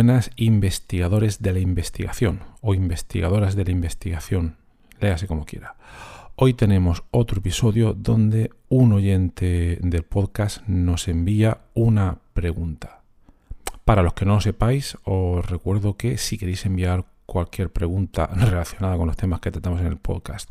Buenas 0.00 0.30
investigadores 0.36 1.42
de 1.42 1.52
la 1.52 1.58
investigación 1.58 2.40
o 2.62 2.72
investigadoras 2.72 3.54
de 3.54 3.66
la 3.66 3.70
investigación, 3.70 4.56
léase 4.98 5.26
como 5.26 5.44
quiera. 5.44 5.76
Hoy 6.36 6.54
tenemos 6.54 7.02
otro 7.10 7.40
episodio 7.40 7.92
donde 7.92 8.50
un 8.70 8.94
oyente 8.94 9.78
del 9.82 10.04
podcast 10.04 10.66
nos 10.66 11.06
envía 11.06 11.66
una 11.74 12.16
pregunta. 12.32 13.02
Para 13.84 14.02
los 14.02 14.14
que 14.14 14.24
no 14.24 14.36
lo 14.36 14.40
sepáis, 14.40 14.96
os 15.04 15.44
recuerdo 15.44 15.98
que 15.98 16.16
si 16.16 16.38
queréis 16.38 16.64
enviar 16.64 17.04
cualquier 17.26 17.70
pregunta 17.70 18.26
relacionada 18.34 18.96
con 18.96 19.06
los 19.06 19.18
temas 19.18 19.40
que 19.40 19.50
tratamos 19.50 19.82
en 19.82 19.88
el 19.88 19.98
podcast, 19.98 20.50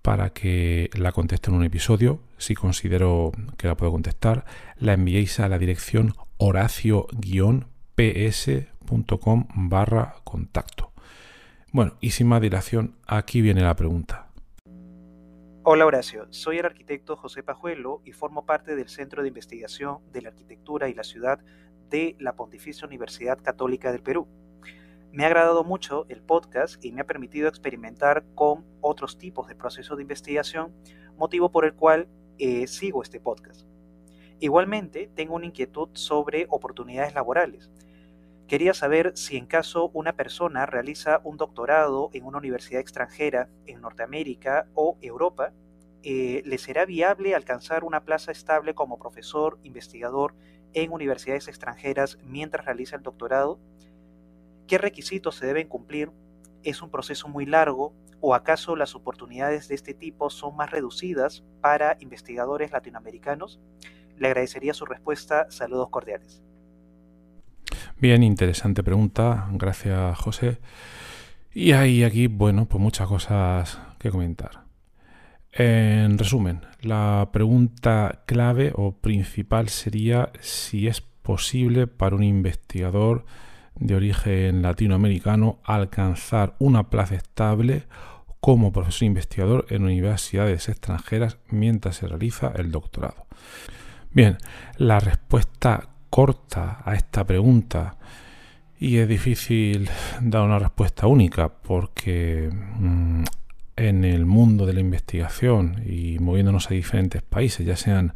para 0.00 0.30
que 0.30 0.88
la 0.94 1.12
conteste 1.12 1.50
en 1.50 1.56
un 1.56 1.64
episodio, 1.64 2.20
si 2.38 2.54
considero 2.54 3.30
que 3.58 3.68
la 3.68 3.76
puedo 3.76 3.92
contestar, 3.92 4.46
la 4.78 4.94
enviéis 4.94 5.38
a 5.38 5.50
la 5.50 5.58
dirección 5.58 6.14
horacio 6.38 7.08
ps.com 7.94 9.46
barra 9.54 10.16
contacto. 10.24 10.92
Bueno, 11.72 11.96
y 12.00 12.10
sin 12.10 12.28
más 12.28 12.40
dilación, 12.40 12.96
aquí 13.06 13.40
viene 13.40 13.62
la 13.62 13.74
pregunta. 13.74 14.28
Hola 15.64 15.86
Horacio, 15.86 16.26
soy 16.30 16.58
el 16.58 16.66
arquitecto 16.66 17.16
José 17.16 17.42
Pajuelo 17.42 18.02
y 18.04 18.12
formo 18.12 18.44
parte 18.44 18.76
del 18.76 18.88
Centro 18.88 19.22
de 19.22 19.28
Investigación 19.28 19.98
de 20.12 20.22
la 20.22 20.28
Arquitectura 20.28 20.88
y 20.88 20.94
la 20.94 21.04
Ciudad 21.04 21.40
de 21.88 22.16
la 22.18 22.36
Pontificia 22.36 22.86
Universidad 22.86 23.38
Católica 23.42 23.90
del 23.90 24.02
Perú. 24.02 24.28
Me 25.10 25.24
ha 25.24 25.28
agradado 25.28 25.64
mucho 25.64 26.06
el 26.08 26.20
podcast 26.22 26.84
y 26.84 26.92
me 26.92 27.00
ha 27.00 27.06
permitido 27.06 27.48
experimentar 27.48 28.24
con 28.34 28.64
otros 28.80 29.16
tipos 29.16 29.48
de 29.48 29.54
procesos 29.54 29.96
de 29.96 30.02
investigación, 30.02 30.74
motivo 31.16 31.50
por 31.50 31.64
el 31.64 31.74
cual 31.74 32.08
eh, 32.38 32.66
sigo 32.66 33.02
este 33.02 33.20
podcast. 33.20 33.66
Igualmente, 34.40 35.10
tengo 35.14 35.36
una 35.36 35.46
inquietud 35.46 35.88
sobre 35.92 36.46
oportunidades 36.50 37.14
laborales. 37.14 37.70
Quería 38.48 38.74
saber 38.74 39.12
si 39.16 39.36
en 39.36 39.46
caso 39.46 39.90
una 39.94 40.12
persona 40.12 40.66
realiza 40.66 41.20
un 41.24 41.36
doctorado 41.38 42.10
en 42.12 42.24
una 42.24 42.38
universidad 42.38 42.80
extranjera 42.80 43.48
en 43.66 43.80
Norteamérica 43.80 44.66
o 44.74 44.98
Europa, 45.00 45.52
eh, 46.02 46.42
¿le 46.44 46.58
será 46.58 46.84
viable 46.84 47.34
alcanzar 47.34 47.84
una 47.84 48.04
plaza 48.04 48.32
estable 48.32 48.74
como 48.74 48.98
profesor, 48.98 49.58
investigador 49.62 50.34
en 50.74 50.92
universidades 50.92 51.48
extranjeras 51.48 52.18
mientras 52.22 52.66
realiza 52.66 52.96
el 52.96 53.02
doctorado? 53.02 53.58
¿Qué 54.66 54.76
requisitos 54.76 55.36
se 55.36 55.46
deben 55.46 55.68
cumplir? 55.68 56.10
¿Es 56.62 56.82
un 56.82 56.90
proceso 56.90 57.28
muy 57.28 57.46
largo 57.46 57.94
o 58.20 58.34
acaso 58.34 58.76
las 58.76 58.94
oportunidades 58.94 59.68
de 59.68 59.74
este 59.74 59.94
tipo 59.94 60.28
son 60.28 60.54
más 60.56 60.70
reducidas 60.70 61.42
para 61.62 61.96
investigadores 62.00 62.72
latinoamericanos? 62.72 63.58
Le 64.18 64.28
agradecería 64.28 64.74
su 64.74 64.86
respuesta. 64.86 65.50
Saludos 65.50 65.88
cordiales. 65.90 66.42
Bien, 67.98 68.22
interesante 68.22 68.82
pregunta. 68.82 69.48
Gracias, 69.52 70.18
José. 70.18 70.58
Y 71.52 71.72
hay 71.72 72.02
aquí, 72.02 72.26
bueno, 72.26 72.66
pues 72.66 72.82
muchas 72.82 73.08
cosas 73.08 73.78
que 73.98 74.10
comentar. 74.10 74.64
En 75.52 76.18
resumen, 76.18 76.62
la 76.80 77.28
pregunta 77.32 78.22
clave 78.26 78.72
o 78.74 78.96
principal 78.96 79.68
sería 79.68 80.32
si 80.40 80.88
es 80.88 81.00
posible 81.00 81.86
para 81.86 82.16
un 82.16 82.24
investigador 82.24 83.24
de 83.76 83.94
origen 83.94 84.62
latinoamericano 84.62 85.60
alcanzar 85.64 86.54
una 86.58 86.90
plaza 86.90 87.14
estable 87.14 87.84
como 88.40 88.72
profesor 88.72 89.06
investigador 89.06 89.66
en 89.70 89.84
universidades 89.84 90.68
extranjeras 90.68 91.38
mientras 91.48 91.96
se 91.96 92.08
realiza 92.08 92.52
el 92.56 92.72
doctorado. 92.72 93.26
Bien, 94.14 94.38
la 94.78 95.00
respuesta 95.00 95.88
corta 96.08 96.82
a 96.84 96.94
esta 96.94 97.24
pregunta 97.24 97.96
y 98.78 98.98
es 98.98 99.08
difícil 99.08 99.90
dar 100.20 100.44
una 100.44 100.60
respuesta 100.60 101.08
única 101.08 101.48
porque 101.48 102.48
mm, 102.48 103.24
en 103.74 104.04
el 104.04 104.24
mundo 104.24 104.66
de 104.66 104.72
la 104.72 104.78
investigación 104.78 105.82
y 105.84 106.20
moviéndonos 106.20 106.70
a 106.70 106.74
diferentes 106.74 107.22
países, 107.22 107.66
ya 107.66 107.74
sean 107.74 108.14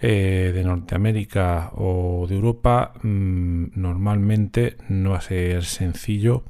eh, 0.00 0.50
de 0.52 0.64
Norteamérica 0.64 1.70
o 1.76 2.26
de 2.28 2.34
Europa, 2.34 2.94
mm, 3.00 3.66
normalmente 3.76 4.76
no 4.88 5.10
va 5.10 5.18
a 5.18 5.20
ser 5.20 5.64
sencillo 5.64 6.42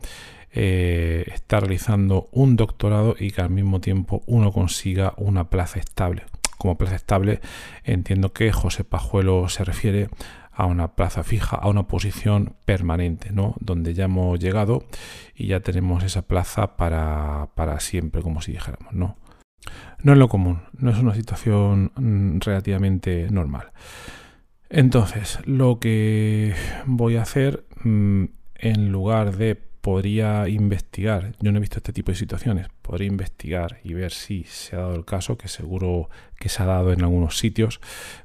eh, 0.50 1.26
estar 1.34 1.60
realizando 1.60 2.30
un 2.32 2.56
doctorado 2.56 3.16
y 3.18 3.32
que 3.32 3.42
al 3.42 3.50
mismo 3.50 3.82
tiempo 3.82 4.22
uno 4.24 4.50
consiga 4.50 5.12
una 5.18 5.50
plaza 5.50 5.78
estable 5.78 6.22
como 6.58 6.76
plaza 6.76 6.96
estable, 6.96 7.40
entiendo 7.84 8.32
que 8.32 8.52
José 8.52 8.84
Pajuelo 8.84 9.48
se 9.48 9.64
refiere 9.64 10.08
a 10.52 10.66
una 10.66 10.96
plaza 10.96 11.22
fija, 11.22 11.56
a 11.56 11.68
una 11.68 11.86
posición 11.86 12.56
permanente, 12.64 13.30
¿no? 13.32 13.54
Donde 13.60 13.94
ya 13.94 14.06
hemos 14.06 14.40
llegado 14.40 14.84
y 15.34 15.46
ya 15.46 15.60
tenemos 15.60 16.02
esa 16.02 16.22
plaza 16.22 16.76
para, 16.76 17.50
para 17.54 17.78
siempre, 17.78 18.22
como 18.22 18.42
si 18.42 18.52
dijéramos, 18.52 18.92
¿no? 18.92 19.16
No 20.02 20.12
es 20.12 20.18
lo 20.18 20.28
común, 20.28 20.62
no 20.72 20.90
es 20.90 20.98
una 20.98 21.14
situación 21.14 21.92
mm, 21.94 22.40
relativamente 22.40 23.28
normal. 23.30 23.70
Entonces, 24.68 25.38
lo 25.44 25.78
que 25.78 26.54
voy 26.86 27.16
a 27.16 27.22
hacer, 27.22 27.64
mm, 27.84 28.24
en 28.56 28.92
lugar 28.92 29.36
de 29.36 29.67
podría 29.88 30.46
investigar, 30.48 31.32
yo 31.40 31.50
no 31.50 31.56
he 31.56 31.60
visto 31.62 31.78
este 31.78 31.94
tipo 31.94 32.12
de 32.12 32.18
situaciones, 32.18 32.66
podría 32.82 33.08
investigar 33.08 33.78
y 33.82 33.94
ver 33.94 34.12
si 34.12 34.44
se 34.44 34.76
ha 34.76 34.80
dado 34.80 34.96
el 34.96 35.06
caso, 35.06 35.38
que 35.38 35.48
seguro 35.48 36.10
que 36.38 36.50
se 36.50 36.62
ha 36.62 36.66
dado 36.66 36.92
en 36.92 37.00
algunos 37.00 37.38
sitios, 37.38 37.80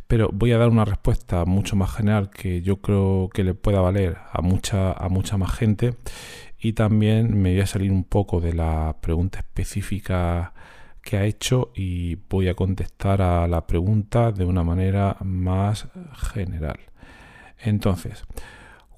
pero 0.06 0.29
voy 0.34 0.51
a 0.51 0.57
dar 0.57 0.68
una 0.68 0.84
respuesta 0.84 1.46
mucho 1.46 1.78
más 1.78 1.96
general 1.96 2.29
que 2.31 2.62
yo 2.62 2.81
creo 2.81 3.29
que 3.34 3.46
le 3.46 3.53
pueda 3.53 3.79
valer 3.79 4.18
a 4.34 4.41
mucha, 4.41 4.91
a 4.91 5.07
mucha 5.07 5.38
más 5.38 5.53
gente. 5.53 5.96
Y 6.59 6.74
también 6.74 7.41
me 7.41 7.53
voy 7.53 7.62
a 7.62 7.66
salir 7.66 7.94
un 7.94 8.03
poco 8.03 8.41
de 8.41 8.51
la 8.51 8.97
pregunta 9.00 9.40
específica 9.40 10.53
que 11.01 11.16
ha 11.16 11.24
hecho 11.24 11.72
y 11.74 12.16
voy 12.30 12.50
a 12.50 12.56
contestar 12.56 13.22
a 13.22 13.47
la 13.47 13.66
pregunta 13.68 14.34
de 14.34 14.44
una 14.44 14.66
manera 14.66 15.16
más 15.24 15.88
general. 16.34 16.80
Entonces, 17.57 18.25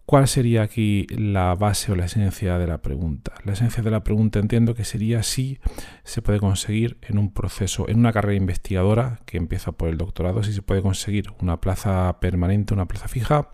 ¿Cuál 0.05 0.27
sería 0.27 0.61
aquí 0.61 1.07
la 1.09 1.55
base 1.55 1.91
o 1.91 1.95
la 1.95 2.05
esencia 2.05 2.59
de 2.59 2.67
la 2.67 2.79
pregunta? 2.79 3.33
La 3.43 3.53
esencia 3.53 3.81
de 3.81 3.89
la 3.89 4.03
pregunta 4.03 4.37
entiendo 4.37 4.75
que 4.75 4.83
sería 4.83 5.23
si 5.23 5.57
se 6.03 6.21
puede 6.21 6.39
conseguir 6.39 6.97
en 7.01 7.17
un 7.17 7.33
proceso, 7.33 7.89
en 7.89 7.97
una 7.97 8.13
carrera 8.13 8.35
investigadora 8.35 9.19
que 9.25 9.37
empieza 9.37 9.71
por 9.71 9.89
el 9.89 9.97
doctorado, 9.97 10.43
si 10.43 10.53
se 10.53 10.61
puede 10.61 10.83
conseguir 10.83 11.33
una 11.41 11.59
plaza 11.59 12.19
permanente, 12.19 12.75
una 12.75 12.87
plaza 12.87 13.07
fija, 13.07 13.49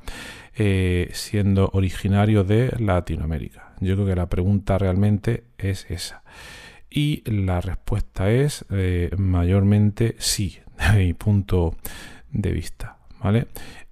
eh, 0.53 1.09
siendo 1.13 1.69
originario 1.71 2.43
de 2.43 2.75
Latinoamérica. 2.77 3.73
Yo 3.79 3.95
creo 3.95 4.07
que 4.07 4.15
la 4.15 4.27
pregunta 4.27 4.77
realmente 4.77 5.45
es 5.57 5.89
esa. 5.89 6.23
Y 6.89 7.23
la 7.31 7.61
respuesta 7.61 8.29
es 8.29 8.65
eh, 8.71 9.09
mayormente 9.17 10.15
sí, 10.19 10.59
de 10.93 10.99
mi 10.99 11.13
punto 11.13 11.77
de 12.29 12.51
vista. 12.51 12.97
¿Vale? 13.23 13.47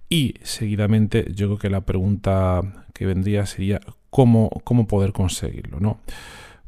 Y 0.09 0.35
seguidamente 0.41 1.31
yo 1.33 1.47
creo 1.47 1.59
que 1.59 1.69
la 1.69 1.81
pregunta 1.81 2.85
que 2.93 3.05
vendría 3.05 3.45
sería 3.45 3.79
cómo, 4.09 4.49
cómo 4.63 4.87
poder 4.87 5.13
conseguirlo, 5.13 5.79
¿no? 5.79 5.99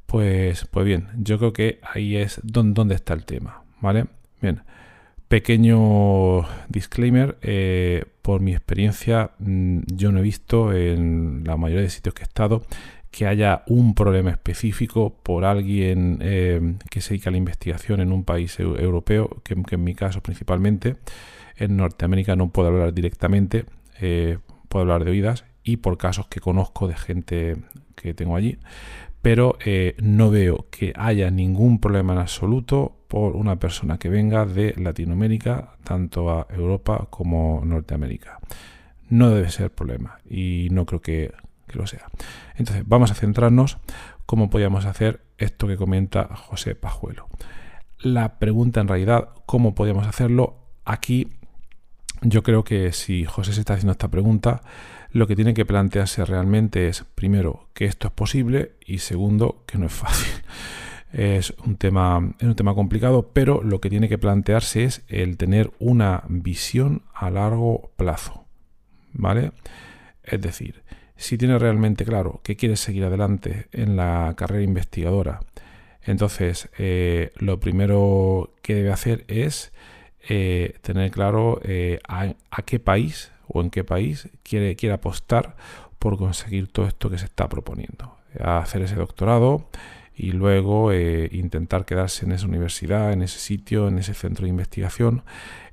Pues, 0.06 0.68
pues 0.70 0.86
bien, 0.86 1.08
yo 1.18 1.40
creo 1.40 1.54
que 1.54 1.80
ahí 1.82 2.18
es 2.18 2.40
donde, 2.44 2.96
está 2.96 3.14
el 3.14 3.26
tema, 3.26 3.64
¿vale? 3.80 4.06
Bien, 4.42 4.62
pequeño 5.28 6.42
disclaimer, 6.70 7.38
eh, 7.42 8.06
por 8.22 8.42
mi 8.42 8.52
experiencia 8.52 9.32
mm, 9.40 9.80
yo 9.88 10.12
no 10.12 10.20
he 10.20 10.22
visto 10.22 10.74
en 10.74 11.44
la 11.46 11.58
mayoría 11.58 11.84
de 11.84 11.90
sitios 11.90 12.14
que 12.14 12.24
he 12.24 12.26
estado 12.26 12.64
que 13.12 13.28
haya 13.28 13.64
un 13.68 13.94
problema 13.94 14.32
específico 14.32 15.14
por 15.22 15.44
alguien 15.44 16.20
eh, 16.22 16.76
que 16.90 17.02
se 17.02 17.10
dedica 17.10 17.30
a 17.30 17.32
la 17.32 17.38
investigación 17.38 18.00
en 18.00 18.12
un 18.12 18.24
país 18.24 18.58
europeo, 18.60 19.42
que, 19.44 19.56
en 19.70 19.84
mi 19.84 19.94
caso 19.94 20.22
principalmente, 20.22 20.96
en 21.56 21.77
Norteamérica 21.77 22.36
no 22.36 22.50
puedo 22.50 22.69
hablar 22.69 22.94
directamente, 22.94 23.65
eh, 24.00 24.38
puedo 24.69 24.83
hablar 24.83 25.03
de 25.06 25.12
oídas 25.12 25.45
y 25.63 25.77
por 25.77 25.98
casos 25.98 26.27
que 26.27 26.39
conozco 26.39 26.88
de 26.88 26.95
gente 26.95 27.57
que 27.95 28.13
tengo 28.13 28.36
allí, 28.36 28.57
pero 29.21 29.57
eh, 29.63 29.95
no 30.01 30.31
veo 30.31 30.68
que 30.71 30.94
haya 30.95 31.30
ningún 31.30 31.80
problema 31.80 32.13
en 32.13 32.19
absoluto 32.19 32.98
por 33.07 33.36
una 33.36 33.57
persona 33.57 33.98
que 33.98 34.09
venga 34.09 34.45
de 34.45 34.74
Latinoamérica, 34.77 35.75
tanto 35.83 36.31
a 36.31 36.48
Europa 36.50 37.07
como 37.09 37.62
Norteamérica. 37.63 38.39
No 39.09 39.30
debe 39.30 39.50
ser 39.50 39.71
problema 39.71 40.19
y 40.30 40.69
no 40.71 40.86
creo 40.86 41.01
que, 41.01 41.33
lo 41.74 41.88
sea. 41.88 42.07
Entonces, 42.56 42.83
vamos 42.86 43.12
a 43.12 43.15
centrarnos 43.15 43.77
cómo 44.25 44.50
podíamos 44.50 44.86
hacer 44.86 45.21
esto 45.38 45.68
que 45.68 45.77
comenta 45.77 46.27
José 46.36 46.75
Pajuelo. 46.75 47.27
La 48.00 48.39
pregunta 48.39 48.81
en 48.81 48.89
realidad, 48.89 49.30
¿cómo 49.45 49.74
podíamos 49.74 50.06
hacerlo? 50.06 50.57
Aquí 50.83 51.30
yo 52.21 52.44
creo 52.44 52.63
que 52.63 52.91
si 52.91 53.25
José 53.25 53.53
se 53.53 53.62
está 53.62 53.73
haciendo 53.73 53.94
esta 53.94 54.09
pregunta, 54.09 54.62
lo 55.12 55.27
que 55.27 55.35
tiene 55.35 55.53
que 55.53 55.65
plantearse 55.65 56.23
realmente 56.23 56.88
es, 56.88 57.03
primero, 57.15 57.68
que 57.73 57.85
esto 57.85 58.07
es 58.07 58.13
posible 58.13 58.73
y 58.85 59.00
segundo, 59.00 59.63
que 59.65 59.77
no 59.77 59.88
es 59.88 59.94
fácil. 59.94 60.31
Es 61.13 61.53
un 61.65 61.75
tema, 61.75 62.35
es 62.39 62.45
un 62.45 62.56
tema 62.56 62.73
complicado, 62.73 63.31
pero 63.33 63.62
lo 63.63 63.81
que 63.81 63.89
tiene 63.89 64.07
que 64.07 64.18
plantearse 64.18 64.85
es 64.85 65.03
el 65.09 65.35
tener 65.35 65.69
una 65.77 66.23
visión 66.29 67.01
a 67.13 67.29
largo 67.29 67.91
plazo. 67.97 68.45
¿Vale? 69.12 69.51
Es 70.23 70.39
decir, 70.39 70.83
si 71.18 71.38
tiene 71.38 71.59
realmente 71.59 72.06
claro 72.06 72.39
que 72.44 72.56
quiere 72.56 72.77
seguir 72.77 73.03
adelante 73.03 73.68
en 73.73 73.97
la 73.97 74.33
carrera 74.38 74.63
investigadora, 74.63 75.41
entonces 76.03 76.69
eh, 76.77 77.33
lo 77.35 77.59
primero 77.59 78.53
que 78.62 78.75
debe 78.75 78.94
hacer 78.94 79.25
es 79.27 79.73
eh, 80.29 80.75
tener 80.81 81.09
claro 81.09 81.59
eh, 81.63 82.00
a, 82.07 82.33
qué 82.63 82.79
país 82.79 83.31
o 83.47 83.62
en 83.62 83.71
qué 83.71 83.83
país 83.83 84.29
quiere, 84.44 84.75
quiere 84.75 84.94
apostar 84.94 85.56
por 85.97 86.18
conseguir 86.18 86.68
todo 86.68 86.88
esto 86.88 87.09
que 87.09 87.18
se 87.18 87.25
está 87.25 87.50
proponiendo. 87.50 88.18
Hacer 88.39 88.83
ese 88.83 88.95
doctorado 88.95 89.68
y 90.15 90.31
luego 90.31 90.91
eh, 90.91 91.27
intentar 91.31 91.85
quedarse 91.85 92.25
en 92.25 92.33
esa 92.33 92.45
universidad, 92.45 93.12
en 93.12 93.23
ese 93.23 93.39
sitio, 93.39 93.88
en 93.88 93.97
ese 93.97 94.13
centro 94.13 94.44
de 94.44 94.50
investigación. 94.50 95.23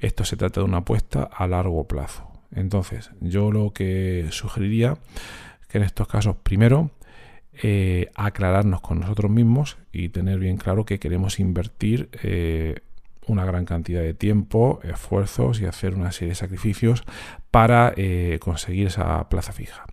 Esto 0.00 0.24
se 0.24 0.36
trata 0.36 0.60
de 0.60 0.64
una 0.64 0.78
apuesta 0.78 1.24
a 1.24 1.46
largo 1.46 1.86
plazo. 1.86 2.26
Entonces, 2.54 3.10
yo 3.20 3.52
lo 3.52 3.72
que 3.72 4.26
sugeriría 4.30 4.96
que 5.68 5.78
en 5.78 5.84
estos 5.84 6.08
casos, 6.08 6.36
primero, 6.36 6.90
aclararnos 8.14 8.80
con 8.80 9.00
nosotros 9.00 9.30
mismos 9.30 9.76
y 9.92 10.08
tener 10.08 10.38
bien 10.38 10.56
claro 10.56 10.84
que 10.86 10.98
queremos 10.98 11.40
invertir 11.40 12.08
una 13.28 13.44
gran 13.44 13.64
cantidad 13.64 14.02
de 14.02 14.14
tiempo, 14.14 14.80
esfuerzos 14.82 15.60
y 15.60 15.66
hacer 15.66 15.94
una 15.94 16.12
serie 16.12 16.30
de 16.30 16.34
sacrificios 16.34 17.04
para 17.50 17.92
eh, 17.96 18.38
conseguir 18.40 18.88
esa 18.88 19.28
plaza 19.28 19.52
fija. 19.52 19.84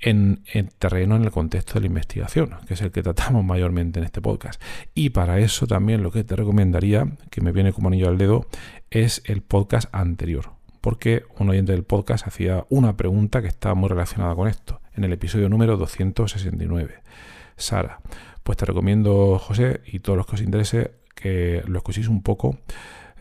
En, 0.00 0.44
terreno, 0.78 1.16
en 1.16 1.24
el 1.24 1.32
contexto 1.32 1.74
de 1.74 1.80
la 1.80 1.86
investigación, 1.86 2.54
que 2.68 2.74
es 2.74 2.82
el 2.82 2.92
que 2.92 3.02
tratamos 3.02 3.44
mayormente 3.46 3.98
en 3.98 4.04
este 4.04 4.20
podcast. 4.20 4.62
Y 4.94 5.10
para 5.10 5.40
eso 5.40 5.66
también 5.66 6.02
lo 6.02 6.12
que 6.12 6.22
te 6.22 6.36
recomendaría, 6.36 7.16
que 7.30 7.40
me 7.40 7.50
viene 7.50 7.72
como 7.72 7.88
anillo 7.88 8.08
al 8.08 8.18
dedo, 8.18 8.46
es 8.90 9.22
el 9.24 9.42
podcast 9.42 9.92
anterior. 9.92 10.52
Porque 10.80 11.24
un 11.38 11.50
oyente 11.50 11.72
del 11.72 11.82
podcast 11.82 12.26
hacía 12.26 12.64
una 12.68 12.96
pregunta 12.96 13.42
que 13.42 13.48
está 13.48 13.74
muy 13.74 13.88
relacionada 13.88 14.36
con 14.36 14.46
esto, 14.46 14.80
en 14.94 15.02
el 15.02 15.12
episodio 15.12 15.48
número 15.48 15.76
269. 15.76 16.94
Sara, 17.56 18.00
pues 18.44 18.56
te 18.56 18.64
recomiendo, 18.64 19.38
José, 19.38 19.80
y 19.84 19.98
todos 19.98 20.16
los 20.16 20.26
que 20.26 20.36
os 20.36 20.42
interese, 20.42 20.92
que 21.18 21.62
lo 21.66 21.78
escuchéis 21.78 22.08
un 22.08 22.22
poco 22.22 22.58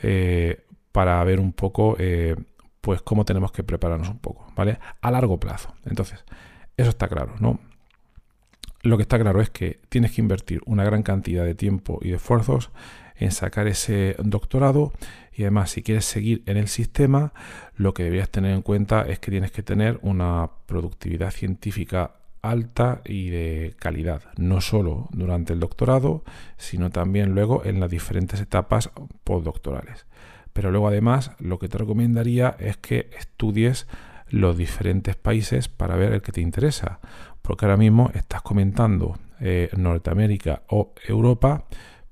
eh, 0.02 0.66
para 0.92 1.24
ver 1.24 1.40
un 1.40 1.54
poco 1.54 1.96
eh, 2.00 2.36
pues 2.82 3.02
cómo 3.02 3.26
tenemos 3.26 3.52
que 3.52 3.64
prepararnos 3.64 4.10
un 4.10 4.20
poco, 4.20 4.52
¿vale? 4.56 4.80
A 5.02 5.12
largo 5.12 5.40
plazo. 5.40 5.74
Entonces, 5.86 6.24
eso 6.78 6.90
está 6.90 7.08
claro, 7.08 7.36
¿no? 7.40 7.60
Lo 8.84 8.98
que 8.98 9.02
está 9.02 9.20
claro 9.20 9.42
es 9.42 9.50
que 9.50 9.82
tienes 9.90 10.14
que 10.14 10.22
invertir 10.22 10.62
una 10.66 10.84
gran 10.84 11.04
cantidad 11.04 11.44
de 11.44 11.56
tiempo 11.56 12.00
y 12.02 12.10
de 12.10 12.16
esfuerzos 12.16 12.70
en 13.16 13.32
sacar 13.32 13.68
ese 13.68 14.16
doctorado 14.20 14.94
y 15.34 15.42
además 15.44 15.72
si 15.72 15.82
quieres 15.82 16.06
seguir 16.06 16.44
en 16.46 16.58
el 16.58 16.68
sistema, 16.68 17.34
lo 17.76 17.94
que 17.94 18.04
deberías 18.04 18.30
tener 18.30 18.54
en 18.54 18.62
cuenta 18.62 19.02
es 19.02 19.20
que 19.20 19.32
tienes 19.32 19.52
que 19.52 19.64
tener 19.64 20.00
una 20.02 20.50
productividad 20.68 21.32
científica 21.32 22.14
alta 22.42 23.02
y 23.06 23.30
de 23.30 23.76
calidad, 23.80 24.24
no 24.38 24.62
solo 24.62 25.08
durante 25.12 25.54
el 25.54 25.60
doctorado, 25.60 26.24
sino 26.58 26.90
también 26.90 27.36
luego 27.36 27.66
en 27.66 27.80
las 27.80 27.90
diferentes 27.90 28.40
etapas 28.42 28.90
postdoctorales. 29.24 30.06
Pero 30.54 30.72
luego 30.72 30.88
además 30.88 31.32
lo 31.40 31.60
que 31.60 31.68
te 31.68 31.78
recomendaría 31.78 32.56
es 32.60 32.78
que 32.78 33.10
estudies 33.18 33.88
los 34.30 34.58
diferentes 34.58 35.16
países 35.16 35.68
para 35.68 35.96
ver 35.96 36.14
el 36.14 36.22
que 36.22 36.32
te 36.32 36.42
interesa, 36.42 37.00
porque 37.42 37.66
ahora 37.66 37.78
mismo 37.78 38.12
estás 38.14 38.42
comentando 38.42 39.18
eh, 39.40 39.70
Norteamérica 39.78 40.64
o 40.70 40.94
Europa, 41.08 41.66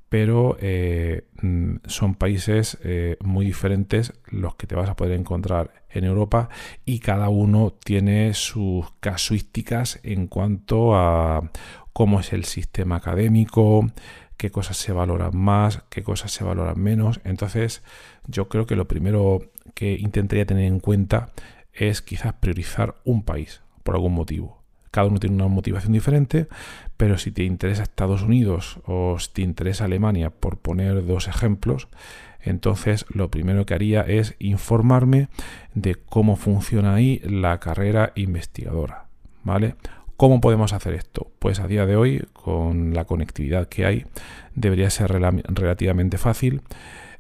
pero 0.10 0.58
eh, 0.62 1.28
mm, 1.42 1.78
son 1.86 2.16
países 2.16 2.78
eh, 2.84 3.18
muy 3.22 3.46
diferentes 3.46 4.14
los 4.28 4.56
que 4.56 4.68
te 4.68 4.76
vas 4.76 4.90
a 4.90 4.96
poder 4.96 5.20
encontrar 5.20 5.72
en 5.96 6.06
Europa 6.06 6.50
y 6.86 7.00
cada 7.00 7.30
uno 7.30 7.74
tiene 7.84 8.34
sus 8.34 8.86
casuísticas 9.00 10.00
en 10.04 10.28
cuanto 10.28 10.96
a 10.96 11.52
cómo 11.94 12.20
es 12.20 12.34
el 12.34 12.46
sistema 12.46 12.98
académico, 12.98 13.88
qué 14.38 14.52
cosas 14.52 14.78
se 14.78 14.92
valoran 14.92 15.36
más, 15.36 15.84
qué 15.90 16.04
cosas 16.04 16.32
se 16.32 16.44
valoran 16.44 16.80
menos. 16.80 17.22
Entonces, 17.24 17.84
yo 18.28 18.50
creo 18.50 18.66
que 18.66 18.76
lo 18.76 18.88
primero 18.88 19.42
que 19.74 19.94
intentaría 19.94 20.46
tener 20.46 20.66
en 20.66 20.80
cuenta 20.80 21.30
es 21.74 22.02
quizás 22.02 22.34
priorizar 22.34 22.96
un 23.04 23.24
país 23.24 23.62
por 23.84 23.96
algún 23.96 24.14
motivo. 24.14 24.62
Cada 24.92 25.08
uno 25.08 25.20
tiene 25.20 25.36
una 25.36 25.48
motivación 25.48 25.92
diferente, 25.92 26.48
pero 26.96 27.18
si 27.18 27.32
te 27.32 27.44
interesa 27.44 27.84
Estados 27.84 28.22
Unidos 28.22 28.80
o 28.86 29.20
si 29.20 29.34
te 29.34 29.42
interesa 29.42 29.86
Alemania, 29.86 30.30
por 30.30 30.58
poner 30.58 31.06
dos 31.06 31.28
ejemplos, 31.28 31.90
entonces 32.46 33.06
lo 33.10 33.30
primero 33.30 33.66
que 33.66 33.74
haría 33.74 34.02
es 34.02 34.36
informarme 34.40 35.28
de 35.74 35.96
cómo 35.96 36.36
funciona 36.36 36.96
ahí 36.96 37.22
la 37.26 37.60
carrera 37.60 38.14
investigadora. 38.16 39.06
¿Vale? 39.44 39.76
¿Cómo 40.18 40.40
podemos 40.40 40.72
hacer 40.72 40.94
esto? 40.94 41.32
Pues 41.40 41.60
a 41.60 41.68
día 41.68 41.86
de 41.86 41.98
hoy, 41.98 42.26
con 42.32 42.94
la 42.94 43.04
conectividad 43.04 43.68
que 43.68 43.86
hay, 43.86 44.06
debería 44.54 44.90
ser 44.90 45.12
relativamente 45.12 46.18
fácil. 46.18 46.62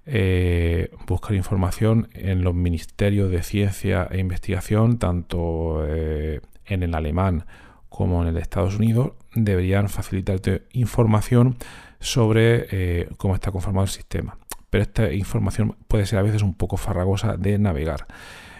Eh, 0.05 0.91
buscar 1.07 1.35
información 1.35 2.07
en 2.13 2.43
los 2.43 2.53
ministerios 2.53 3.29
de 3.31 3.43
ciencia 3.43 4.07
e 4.09 4.19
investigación, 4.19 4.97
tanto 4.97 5.83
eh, 5.87 6.39
en 6.65 6.83
el 6.83 6.95
alemán 6.95 7.45
como 7.89 8.21
en 8.21 8.29
el 8.29 8.35
de 8.35 8.41
Estados 8.41 8.77
Unidos, 8.77 9.11
deberían 9.33 9.89
facilitarte 9.89 10.63
información 10.71 11.57
sobre 11.99 12.67
eh, 12.71 13.09
cómo 13.17 13.35
está 13.35 13.51
conformado 13.51 13.85
el 13.85 13.91
sistema. 13.91 14.37
Pero 14.69 14.83
esta 14.83 15.11
información 15.13 15.77
puede 15.87 16.05
ser 16.05 16.19
a 16.19 16.23
veces 16.23 16.41
un 16.41 16.53
poco 16.53 16.77
farragosa 16.77 17.37
de 17.37 17.57
navegar. 17.57 18.07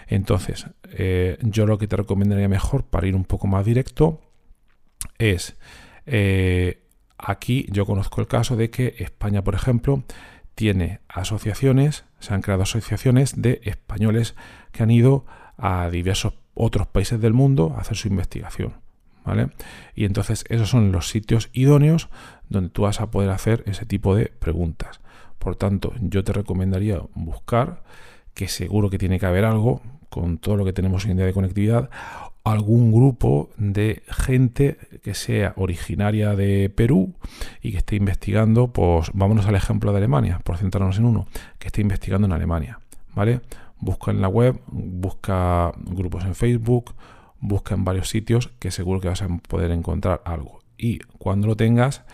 Entonces, 0.06 0.66
yo 1.42 1.66
lo 1.66 1.78
que 1.78 1.88
te 1.88 1.96
recomendaría 1.96 2.48
mejor 2.48 2.84
para 2.84 3.06
ir 3.06 3.16
un 3.16 3.24
poco 3.24 3.46
más 3.46 3.64
directo 3.64 4.20
es, 5.18 5.56
aquí 7.18 7.66
yo 7.70 7.86
conozco 7.86 8.20
el 8.20 8.28
caso 8.28 8.56
de 8.56 8.70
que 8.70 8.94
España, 8.98 9.42
por 9.42 9.54
ejemplo, 9.54 10.04
tiene 10.54 11.00
asociaciones, 11.08 12.04
se 12.18 12.32
han 12.32 12.40
creado 12.40 12.62
asociaciones 12.62 13.40
de 13.42 13.60
españoles 13.64 14.36
que 14.72 14.82
han 14.82 14.90
ido 14.90 15.26
a 15.58 15.90
diversos 15.90 16.34
otros 16.54 16.86
países 16.86 17.20
del 17.20 17.34
mundo 17.34 17.74
a 17.76 17.80
hacer 17.80 17.96
su 17.96 18.08
investigación. 18.08 18.74
¿vale? 19.24 19.50
Y 19.94 20.04
entonces 20.04 20.44
esos 20.48 20.70
son 20.70 20.92
los 20.92 21.08
sitios 21.08 21.50
idóneos 21.52 22.08
donde 22.48 22.70
tú 22.70 22.82
vas 22.82 23.00
a 23.00 23.10
poder 23.10 23.30
hacer 23.30 23.64
ese 23.66 23.84
tipo 23.84 24.14
de 24.14 24.26
preguntas. 24.26 25.00
Por 25.38 25.56
tanto, 25.56 25.92
yo 26.00 26.24
te 26.24 26.32
recomendaría 26.32 27.00
buscar, 27.14 27.82
que 28.34 28.48
seguro 28.48 28.90
que 28.90 28.98
tiene 28.98 29.18
que 29.18 29.26
haber 29.26 29.44
algo, 29.44 29.80
con 30.10 30.38
todo 30.38 30.56
lo 30.56 30.64
que 30.64 30.72
tenemos 30.72 31.04
hoy 31.04 31.12
en 31.12 31.16
día 31.18 31.26
de 31.26 31.32
conectividad, 31.32 31.90
algún 32.44 32.92
grupo 32.92 33.50
de 33.56 34.02
gente 34.08 34.78
que 35.02 35.14
sea 35.14 35.52
originaria 35.56 36.36
de 36.36 36.70
Perú 36.70 37.12
y 37.60 37.72
que 37.72 37.78
esté 37.78 37.96
investigando, 37.96 38.72
pues 38.72 39.10
vámonos 39.14 39.46
al 39.46 39.56
ejemplo 39.56 39.90
de 39.90 39.98
Alemania, 39.98 40.40
por 40.44 40.56
centrarnos 40.56 40.98
en 40.98 41.06
uno, 41.06 41.26
que 41.58 41.66
esté 41.66 41.80
investigando 41.80 42.26
en 42.26 42.32
Alemania, 42.32 42.78
¿vale? 43.14 43.40
Busca 43.80 44.12
en 44.12 44.20
la 44.20 44.28
web, 44.28 44.60
busca 44.68 45.72
grupos 45.76 46.24
en 46.24 46.36
Facebook, 46.36 46.94
busca 47.40 47.74
en 47.74 47.84
varios 47.84 48.08
sitios 48.08 48.48
que 48.60 48.70
seguro 48.70 49.00
que 49.00 49.08
vas 49.08 49.22
a 49.22 49.28
poder 49.48 49.72
encontrar 49.72 50.22
algo. 50.24 50.60
Y 50.78 50.98
cuando 51.18 51.48
lo 51.48 51.56
tengas, 51.56 52.04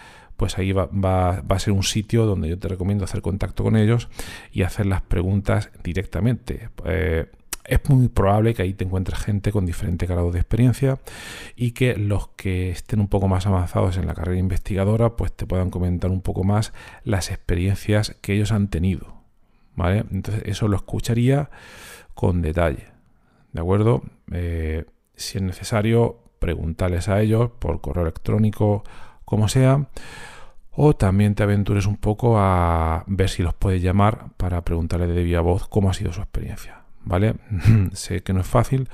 pues 0.42 0.58
ahí 0.58 0.72
va, 0.72 1.44
a 1.48 1.58
ser 1.60 1.72
un 1.72 1.84
sitio 1.84 2.26
donde 2.26 2.48
yo 2.48 2.58
te 2.58 2.66
recomiendo 2.66 3.04
hacer 3.04 3.22
contacto 3.22 3.62
con 3.62 3.76
ellos 3.76 4.08
y 4.50 4.62
hacer 4.62 4.86
las 4.86 5.00
preguntas 5.00 5.70
directamente. 5.84 6.68
Eh, 6.84 7.26
es 7.64 7.88
muy 7.88 8.08
probable 8.08 8.52
que 8.52 8.62
ahí 8.62 8.74
te 8.74 8.82
encuentres 8.82 9.20
gente 9.20 9.52
con 9.52 9.66
diferente 9.66 10.04
grado 10.04 10.32
de 10.32 10.40
experiencia 10.40 10.98
y 11.54 11.70
que 11.70 11.94
los 11.94 12.26
que 12.30 12.70
estén 12.70 12.98
un 12.98 13.06
poco 13.06 13.28
más 13.28 13.46
avanzados 13.46 13.98
en 13.98 14.08
la 14.08 14.14
carrera 14.14 14.40
investigadora 14.40 15.14
pues 15.14 15.32
te 15.32 15.46
puedan 15.46 15.70
comentar 15.70 16.10
un 16.10 16.22
poco 16.22 16.42
más 16.42 16.72
las 17.04 17.30
experiencias 17.30 18.16
que 18.20 18.34
ellos 18.34 18.50
han 18.50 18.66
tenido. 18.66 19.14
¿Vale? 19.76 20.06
Entonces 20.10 20.42
eso 20.46 20.66
lo 20.66 20.74
escucharía 20.74 21.50
con 22.14 22.42
detalle. 22.42 22.88
¿De 23.52 23.60
acuerdo? 23.60 24.02
Eh, 24.32 24.86
si 25.14 25.38
es 25.38 25.44
necesario, 25.44 26.18
preguntarles 26.40 27.08
a 27.08 27.20
ellos 27.20 27.52
por 27.60 27.80
correo 27.80 28.02
electrónico, 28.02 28.82
como 29.24 29.46
sea. 29.48 29.86
O 30.74 30.94
también 30.94 31.34
te 31.34 31.42
aventures 31.42 31.86
un 31.86 31.96
poco 31.96 32.38
a 32.38 33.04
ver 33.06 33.28
si 33.28 33.42
los 33.42 33.54
puedes 33.54 33.82
llamar 33.82 34.28
para 34.36 34.64
preguntarle 34.64 35.06
de 35.06 35.22
viva 35.22 35.40
voz 35.40 35.68
cómo 35.68 35.90
ha 35.90 35.94
sido 35.94 36.12
su 36.12 36.20
experiencia. 36.20 36.82
¿vale? 37.04 37.34
sé 37.92 38.22
que 38.22 38.32
no 38.32 38.40
es 38.40 38.46
fácil, 38.46 38.88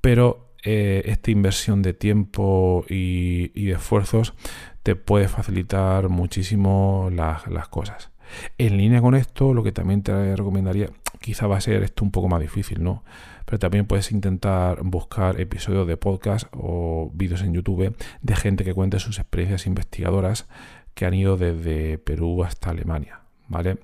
pero 0.00 0.52
eh, 0.64 1.02
esta 1.06 1.30
inversión 1.30 1.82
de 1.82 1.92
tiempo 1.94 2.84
y, 2.88 3.48
de 3.48 3.72
esfuerzos 3.72 4.34
te 4.82 4.96
puede 4.96 5.28
facilitar 5.28 6.08
muchísimo 6.08 7.08
las, 7.12 7.68
cosas. 7.68 8.10
En 8.58 8.78
línea 8.78 9.00
con 9.00 9.14
esto, 9.14 9.54
lo 9.54 9.62
que 9.62 9.72
también 9.72 10.02
te 10.02 10.34
recomendaría, 10.34 10.88
quizá 11.20 11.46
va 11.46 11.58
a 11.58 11.60
ser 11.60 11.82
esto 11.82 12.04
un 12.04 12.10
poco 12.10 12.28
más 12.28 12.40
difícil, 12.40 12.82
¿no? 12.82 13.04
Pero 13.44 13.58
también 13.58 13.86
puedes 13.86 14.10
intentar 14.10 14.82
buscar 14.82 15.40
episodios 15.40 15.86
de 15.86 15.96
podcast 15.96 16.46
o 16.52 17.10
vídeos 17.14 17.42
en 17.42 17.52
YouTube 17.52 17.94
de 18.22 18.36
gente 18.36 18.64
que 18.64 18.72
cuente 18.72 18.98
sus 18.98 19.18
experiencias 19.18 19.66
investigadoras 19.66 20.48
que 20.94 21.06
han 21.06 21.14
ido 21.14 21.36
desde 21.36 21.98
Perú 21.98 22.44
hasta 22.44 22.70
Alemania, 22.70 23.20
¿vale? 23.48 23.78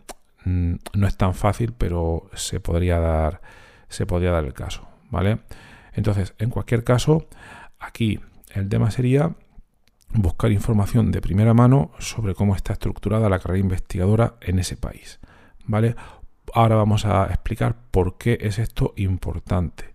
Mm, 0.44 0.74
no 0.94 1.06
es 1.06 1.16
tan 1.16 1.34
fácil, 1.34 1.72
pero 1.72 2.30
se 2.34 2.60
podría 2.60 2.98
dar 2.98 3.40
se 3.88 4.06
podría 4.06 4.32
dar 4.32 4.44
el 4.44 4.52
caso, 4.52 4.86
¿vale? 5.10 5.40
Entonces, 5.92 6.34
en 6.38 6.50
cualquier 6.50 6.84
caso, 6.84 7.26
aquí 7.78 8.20
el 8.54 8.68
tema 8.68 8.90
sería 8.90 9.34
buscar 10.12 10.52
información 10.52 11.10
de 11.10 11.20
primera 11.20 11.54
mano 11.54 11.90
sobre 11.98 12.34
cómo 12.34 12.54
está 12.54 12.72
estructurada 12.72 13.28
la 13.28 13.38
carrera 13.38 13.60
investigadora 13.60 14.34
en 14.40 14.58
ese 14.58 14.76
país, 14.76 15.20
¿vale? 15.64 15.96
Ahora 16.54 16.76
vamos 16.76 17.04
a 17.04 17.26
explicar 17.26 17.76
por 17.90 18.16
qué 18.16 18.38
es 18.40 18.58
esto 18.58 18.94
importante. 18.96 19.94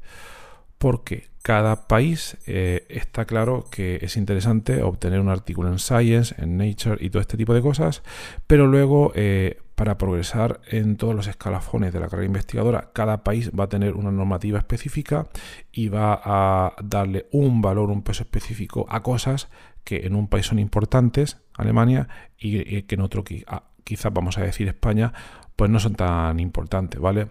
Porque 0.83 1.29
cada 1.43 1.87
país 1.87 2.35
eh, 2.45 2.85
está 2.89 3.23
claro 3.23 3.67
que 3.71 3.99
es 4.01 4.17
interesante 4.17 4.83
obtener 4.83 5.21
un 5.21 5.29
artículo 5.29 5.69
en 5.69 5.79
Science, 5.79 6.35
en 6.37 6.57
Nature 6.57 6.97
y 6.99 7.09
todo 7.09 7.21
este 7.21 7.37
tipo 7.37 7.53
de 7.53 7.61
cosas, 7.61 8.03
pero 8.47 8.67
luego 8.67 9.13
eh, 9.15 9.61
para 9.75 9.97
progresar 9.97 10.59
en 10.67 10.97
todos 10.97 11.15
los 11.15 11.27
escalafones 11.27 11.93
de 11.93 12.01
la 12.01 12.09
carrera 12.09 12.25
investigadora, 12.25 12.89
cada 12.91 13.23
país 13.23 13.49
va 13.57 13.63
a 13.63 13.69
tener 13.69 13.93
una 13.93 14.11
normativa 14.11 14.57
específica 14.59 15.27
y 15.71 15.87
va 15.87 16.19
a 16.21 16.73
darle 16.83 17.27
un 17.31 17.61
valor, 17.61 17.89
un 17.89 18.03
peso 18.03 18.23
específico 18.23 18.85
a 18.89 19.03
cosas 19.03 19.47
que 19.85 20.05
en 20.05 20.15
un 20.15 20.27
país 20.27 20.47
son 20.47 20.59
importantes, 20.59 21.37
Alemania, 21.53 22.09
y, 22.37 22.81
que 22.81 22.95
en 22.95 23.01
otro, 23.01 23.23
ah, 23.47 23.69
quizás 23.85 24.11
vamos 24.11 24.37
a 24.37 24.41
decir 24.41 24.67
España, 24.67 25.13
pues 25.55 25.71
no 25.71 25.79
son 25.79 25.95
tan 25.95 26.41
importantes, 26.41 26.99
¿vale? 26.99 27.29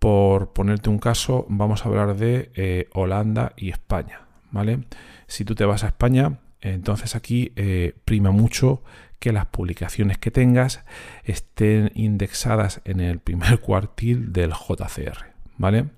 Por 0.00 0.54
ponerte 0.54 0.88
un 0.88 0.98
caso, 0.98 1.44
vamos 1.50 1.84
a 1.84 1.90
hablar 1.90 2.16
de 2.16 2.50
eh, 2.54 2.88
Holanda 2.94 3.52
y 3.54 3.68
España, 3.68 4.22
¿vale? 4.50 4.80
Si 5.26 5.44
tú 5.44 5.54
te 5.54 5.66
vas 5.66 5.84
a 5.84 5.88
España, 5.88 6.38
entonces 6.62 7.14
aquí 7.14 7.52
eh, 7.54 7.94
prima 8.06 8.30
mucho 8.30 8.82
que 9.18 9.30
las 9.30 9.44
publicaciones 9.44 10.16
que 10.16 10.30
tengas 10.30 10.86
estén 11.24 11.92
indexadas 11.94 12.80
en 12.86 13.00
el 13.00 13.18
primer 13.18 13.60
cuartil 13.60 14.32
del 14.32 14.52
JCR, 14.52 15.34
¿vale? 15.58 15.88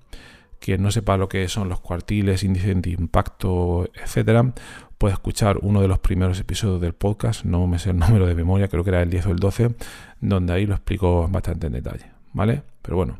Quien 0.59 0.83
no 0.83 0.91
sepa 0.91 1.15
lo 1.15 1.29
que 1.29 1.47
son 1.47 1.69
los 1.69 1.79
cuartiles, 1.79 2.43
índice 2.43 2.75
de 2.75 2.89
impacto, 2.89 3.89
etcétera, 3.93 4.53
puede 4.97 5.13
escuchar 5.13 5.59
uno 5.61 5.81
de 5.81 5.87
los 5.87 5.99
primeros 5.99 6.37
episodios 6.41 6.81
del 6.81 6.93
podcast, 6.93 7.45
no 7.45 7.67
me 7.67 7.79
sé 7.79 7.91
el 7.91 7.97
número 7.99 8.27
de 8.27 8.35
memoria, 8.35 8.67
creo 8.67 8.83
que 8.83 8.89
era 8.89 9.01
el 9.01 9.09
10 9.09 9.27
o 9.27 9.31
el 9.31 9.39
12, 9.39 9.75
donde 10.19 10.51
ahí 10.51 10.65
lo 10.65 10.75
explico 10.75 11.29
bastante 11.29 11.67
en 11.67 11.73
detalle, 11.73 12.11
¿vale? 12.33 12.63
Pero 12.81 12.97
bueno, 12.97 13.19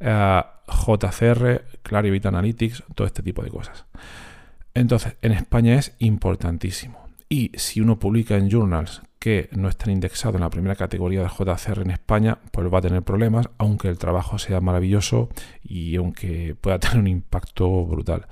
eh, 0.00 0.42
JCR, 0.68 1.64
Clarivate 1.82 2.28
Analytics, 2.28 2.84
todo 2.94 3.06
este 3.06 3.22
tipo 3.22 3.42
de 3.42 3.50
cosas. 3.50 3.86
Entonces, 4.74 5.16
en 5.22 5.32
España 5.32 5.74
es 5.74 5.94
importantísimo. 5.98 7.08
Y 7.28 7.52
si 7.56 7.80
uno 7.80 7.98
publica 7.98 8.36
en 8.36 8.50
journals 8.50 9.02
que 9.18 9.48
no 9.52 9.68
están 9.68 9.90
indexados 9.90 10.36
en 10.36 10.42
la 10.42 10.50
primera 10.50 10.76
categoría 10.76 11.22
de 11.22 11.28
JCR 11.28 11.82
en 11.82 11.90
España, 11.90 12.38
pues 12.52 12.72
va 12.72 12.78
a 12.78 12.82
tener 12.82 13.02
problemas, 13.02 13.48
aunque 13.58 13.88
el 13.88 13.98
trabajo 13.98 14.38
sea 14.38 14.60
maravilloso 14.60 15.28
y 15.62 15.96
aunque 15.96 16.54
pueda 16.60 16.78
tener 16.78 16.98
un 16.98 17.08
impacto 17.08 17.84
brutal. 17.84 18.26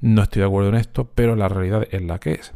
No 0.00 0.22
estoy 0.22 0.40
de 0.40 0.46
acuerdo 0.46 0.70
en 0.70 0.76
esto, 0.76 1.10
pero 1.14 1.36
la 1.36 1.48
realidad 1.48 1.86
es 1.90 2.02
la 2.02 2.18
que 2.18 2.32
es. 2.32 2.52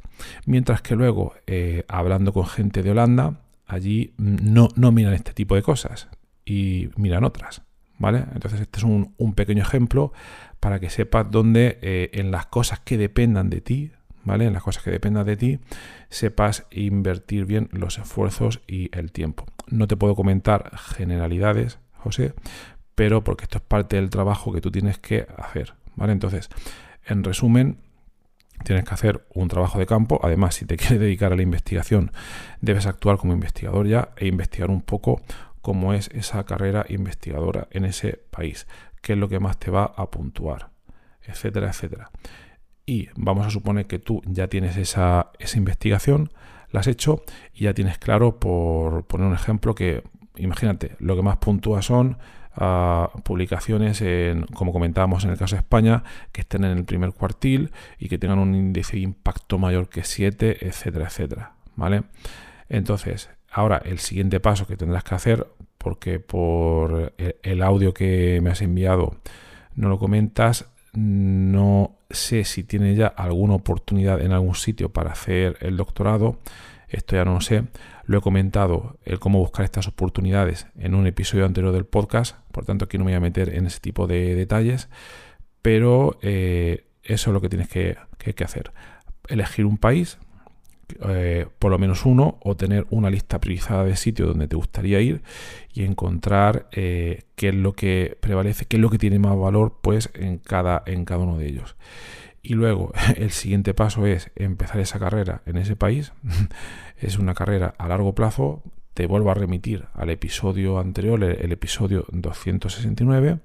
Mientras 0.47 0.83
que 0.83 0.97
luego, 0.97 1.35
eh, 1.47 1.85
hablando 1.89 2.33
con 2.33 2.47
gente 2.47 2.83
de 2.83 2.91
Holanda, 2.91 3.41
allí 3.67 4.13
no, 4.19 4.69
no 4.77 4.93
miran 4.93 5.15
este 5.15 5.33
tipo 5.33 5.55
de 5.55 5.63
cosas 5.63 6.09
y 6.45 6.91
miran 6.97 7.25
otras. 7.25 7.63
¿Vale? 8.01 8.25
Entonces 8.35 8.63
este 8.63 8.79
es 8.79 8.85
un, 8.85 9.35
pequeño 9.37 9.63
ejemplo 9.63 10.13
para 10.59 10.81
que 10.81 10.89
sepas 10.89 11.31
dónde 11.31 11.79
eh, 11.83 12.09
en 12.15 12.31
las 12.31 12.47
cosas 12.47 12.81
que 12.81 12.97
dependan 12.97 13.51
de 13.51 13.61
ti, 13.61 13.93
¿vale? 14.25 14.47
En 14.47 14.55
las 14.55 14.63
cosas 14.63 14.83
que 14.83 14.91
dependan 14.91 15.27
de 15.27 15.37
ti, 15.37 15.59
sepas 16.09 16.67
invertir 16.71 17.45
bien 17.45 17.69
los 17.73 17.99
esfuerzos 17.99 18.63
y 18.67 18.89
el 18.97 19.13
tiempo. 19.13 19.45
No 19.69 19.87
te 19.87 19.99
puedo 19.99 20.15
comentar 20.15 20.75
generalidades, 20.79 21.79
José, 21.93 22.33
pero 22.95 23.23
porque 23.23 23.45
esto 23.45 23.59
es 23.59 23.65
parte 23.65 23.97
del 23.97 24.09
trabajo 24.09 24.51
que 24.51 24.63
tú 24.63 24.71
tienes 24.71 24.99
que 24.99 25.27
hacer, 25.37 25.75
¿vale? 25.95 26.13
Entonces, 26.13 26.49
en 27.05 27.23
resumen, 27.23 27.81
tienes 28.65 28.85
que 28.85 28.95
hacer 28.95 29.27
un 29.35 29.49
trabajo 29.49 29.79
de 29.79 29.85
campo. 29.85 30.21
Además, 30.23 30.55
si 30.55 30.65
te 30.65 30.79
quieres 30.79 31.01
dedicar 31.01 31.35
a 31.35 31.37
la 31.37 31.43
investigación, 31.43 32.13
debes 32.63 32.87
actuar 32.87 33.19
como 33.19 33.35
investigador 33.35 33.87
ya 33.87 34.11
e 34.17 34.27
investigar 34.27 34.71
un 34.71 34.81
poco 34.81 35.21
cómo 35.63 35.95
es 35.95 36.09
esa 36.13 36.45
carrera 36.45 36.87
investigadora 36.89 37.69
en 37.71 37.85
ese 37.85 38.21
país, 38.31 38.67
qué 39.03 39.15
es 39.15 39.19
lo 39.19 39.29
que 39.29 39.41
más 39.41 39.59
te 39.59 39.71
va 39.71 39.85
a 39.85 40.11
puntuar, 40.11 40.71
etcétera, 41.23 41.69
etcétera 41.69 42.11
y 42.91 43.09
vamos 43.15 43.47
a 43.47 43.51
suponer 43.51 43.87
que 43.87 44.01
tú 44.01 44.21
ya 44.27 44.49
tienes 44.49 44.77
esa, 44.77 45.31
investigación, 45.55 46.33
la 46.73 46.81
has 46.81 46.89
hecho 46.89 47.23
y 47.55 47.65
ya 47.65 47.73
tienes 47.73 47.99
claro, 47.99 48.41
por 48.41 49.07
poner 49.07 49.29
un 49.29 49.35
ejemplo, 49.35 49.77
que 49.77 50.03
imagínate, 50.37 50.97
lo 50.99 51.15
que 51.15 51.23
más 51.23 51.37
puntúa 51.37 51.83
son 51.83 52.19
ah, 52.53 53.11
publicaciones, 53.23 54.03
en, 54.03 54.43
como 54.43 54.73
comentábamos 54.73 55.23
en 55.23 55.31
el 55.31 55.39
caso 55.39 55.55
de 55.55 55.61
España, 55.61 56.03
que 56.33 56.41
estén 56.41 56.65
en 56.65 56.77
el 56.77 56.85
primer 56.85 57.13
cuartil 57.13 57.71
y 57.97 58.09
que 58.09 58.19
tengan 58.19 58.41
un 58.41 58.57
índice 58.57 58.97
de 58.97 59.03
impacto 59.03 59.57
mayor 59.57 59.89
que 59.89 60.03
7, 60.03 60.67
etcétera, 60.67 61.07
etcétera. 61.07 61.53
¿Vale? 61.77 62.03
Entonces, 62.69 63.31
ahora 63.51 63.81
el 63.85 63.99
siguiente 63.99 64.41
paso 64.41 64.67
que 64.67 64.77
tendrás 64.77 65.05
que 65.05 65.15
hacer, 65.15 65.47
porque 65.79 66.21
por 66.21 67.15
el 67.43 67.63
audio 67.63 67.95
que 67.95 68.41
me 68.43 68.51
has 68.51 68.63
enviado 68.63 69.17
no 69.75 69.89
lo 69.89 69.99
comentas, 69.99 70.71
no 70.93 71.97
sé 72.11 72.45
si 72.45 72.65
tiene 72.65 72.95
ya 72.95 73.07
alguna 73.07 73.55
oportunidad 73.55 74.21
en 74.21 74.33
algún 74.33 74.55
sitio 74.55 74.91
para 74.93 75.13
hacer 75.13 75.57
el 75.61 75.77
doctorado. 75.77 76.39
Esto 76.89 77.17
ya 77.17 77.25
no 77.25 77.35
lo 77.35 77.41
sé. 77.41 77.65
Lo 78.05 78.19
he 78.19 78.21
comentado, 78.21 78.99
el 79.05 79.21
cómo 79.21 79.39
buscar 79.39 79.65
estas 79.65 79.87
oportunidades 79.87 80.67
en 80.77 80.95
un 80.95 81.07
episodio 81.07 81.47
anterior 81.47 81.73
del 81.73 81.85
podcast. 81.85 82.37
Por 82.51 82.65
tanto, 82.65 82.87
aquí 82.87 82.99
no 82.99 83.05
me 83.05 83.13
voy 83.13 83.17
a 83.17 83.21
meter 83.21 83.55
en 83.55 83.67
ese 83.67 83.79
tipo 83.79 84.09
de 84.09 84.35
detalles. 84.35 84.89
Pero 85.63 86.19
eh, 86.23 86.87
eso 87.05 87.31
es 87.31 87.35
lo 87.35 87.41
que 87.41 87.49
tienes 87.49 87.69
que 87.69 87.97
hacer. 88.45 88.73
Elegir 89.29 89.67
un 89.67 89.79
país, 89.79 90.19
eh, 91.09 91.47
por 91.59 91.71
lo 91.71 91.79
menos 91.79 92.07
uno 92.07 92.39
o 92.43 92.57
tener 92.57 92.87
una 92.91 93.11
lista 93.11 93.41
priorizada 93.41 93.85
de 93.85 93.97
sitios 93.97 94.29
donde 94.29 94.49
te 94.49 94.57
gustaría 94.57 95.01
ir 95.01 95.23
y 95.73 95.85
encontrar 95.85 96.69
eh, 96.73 97.23
qué 97.37 97.49
es 97.49 97.55
lo 97.55 97.73
que 97.73 98.17
prevalece, 98.21 98.67
qué 98.67 98.77
es 98.77 98.83
lo 98.83 98.91
que 98.91 98.99
tiene 98.99 99.19
más 99.19 99.37
valor 99.37 99.79
pues 99.81 100.11
en 100.15 100.39
cada, 100.39 100.83
en 100.87 101.05
cada 101.05 101.21
uno 101.21 101.39
de 101.39 101.47
ellos. 101.47 101.77
Y 102.43 102.55
luego 102.55 102.93
el 103.17 103.31
siguiente 103.31 103.75
paso 103.75 104.07
es 104.07 104.31
empezar 104.37 104.81
esa 104.81 104.99
carrera 104.99 105.43
en 105.47 105.57
ese 105.57 105.77
país. 105.77 106.13
es 106.99 107.19
una 107.19 107.35
carrera 107.35 107.75
a 107.79 107.89
largo 107.89 108.15
plazo. 108.15 108.63
Te 108.95 109.07
vuelvo 109.07 109.31
a 109.31 109.35
remitir 109.35 109.87
al 109.95 110.11
episodio 110.11 110.79
anterior, 110.79 111.23
el, 111.23 111.53
episodio 111.53 112.07
269. 112.11 113.39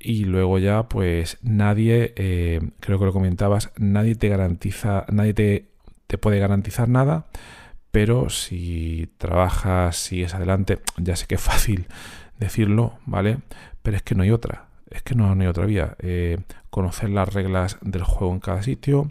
Y 0.00 0.24
luego 0.24 0.58
ya, 0.58 0.88
pues 0.88 1.38
nadie, 1.42 2.12
eh, 2.16 2.60
creo 2.80 2.98
que 2.98 3.04
lo 3.04 3.12
comentabas, 3.12 3.70
nadie 3.78 4.16
te 4.16 4.28
garantiza, 4.28 5.06
nadie 5.08 5.34
te 5.34 5.71
te 6.12 6.18
puede 6.18 6.38
garantizar 6.38 6.90
nada, 6.90 7.24
pero 7.90 8.28
si 8.28 9.08
trabajas, 9.16 9.96
sigues 9.96 10.34
adelante, 10.34 10.80
ya 10.98 11.16
sé 11.16 11.26
que 11.26 11.36
es 11.36 11.40
fácil 11.40 11.86
decirlo, 12.38 12.98
¿vale? 13.06 13.38
Pero 13.82 13.96
es 13.96 14.02
que 14.02 14.14
no 14.14 14.22
hay 14.22 14.30
otra, 14.30 14.66
es 14.90 15.02
que 15.02 15.14
no, 15.14 15.32
hay 15.32 15.46
otra 15.46 15.64
vía. 15.64 15.96
Eh, 16.00 16.36
conocer 16.68 17.08
las 17.08 17.32
reglas 17.32 17.78
del 17.80 18.02
juego 18.02 18.34
en 18.34 18.40
cada 18.40 18.62
sitio, 18.62 19.10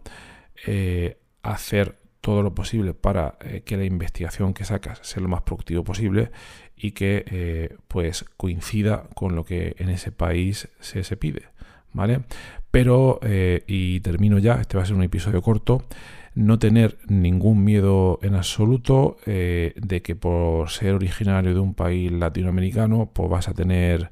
eh, 0.67 1.17
hacer 1.41 1.97
todo 2.21 2.43
lo 2.43 2.53
posible 2.53 2.93
para 2.93 3.35
eh, 3.39 3.63
que 3.65 3.77
la 3.77 3.83
investigación 3.83 4.53
que 4.53 4.63
sacas 4.63 4.99
sea 5.01 5.23
lo 5.23 5.27
más 5.27 5.41
productivo 5.41 5.83
posible 5.83 6.29
y 6.75 6.91
que 6.91 7.79
pues 7.87 8.25
coincida 8.37 9.05
con 9.15 9.35
lo 9.35 9.43
que 9.43 9.75
en 9.79 9.89
ese 9.89 10.11
país 10.11 10.67
se, 10.79 11.03
se 11.03 11.17
pide, 11.17 11.45
¿vale? 11.93 12.21
Pero, 12.69 13.19
y 13.67 13.99
termino 13.99 14.39
ya, 14.39 14.61
este 14.61 14.77
va 14.77 14.83
a 14.83 14.85
ser 14.85 14.95
un 14.95 15.03
episodio 15.03 15.41
corto, 15.41 15.85
no 16.33 16.59
tener 16.59 16.97
ningún 17.07 17.63
miedo 17.63 18.19
en 18.21 18.35
absoluto 18.35 19.17
de 19.25 20.01
que 20.03 20.15
por 20.15 20.69
ser 20.69 20.93
originario 20.93 21.53
de 21.53 21.59
un 21.59 21.73
país 21.73 22.11
latinoamericano, 22.11 23.09
pues 23.13 23.29
vas 23.29 23.49
a 23.49 23.53
tener 23.53 24.11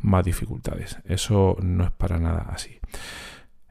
más 0.00 0.24
dificultades. 0.24 0.98
Eso 1.04 1.56
no 1.62 1.84
es 1.84 1.90
para 1.90 2.18
nada 2.18 2.46
así. 2.50 2.78